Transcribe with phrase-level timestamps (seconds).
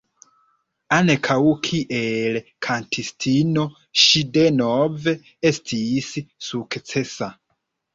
[0.95, 1.35] Ankaŭ
[1.67, 3.69] kiel kantistino
[4.07, 5.19] ŝi denove
[5.55, 6.13] estis
[6.53, 7.35] sukcesa.